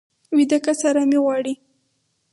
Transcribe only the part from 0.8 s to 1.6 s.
ارامي غواړي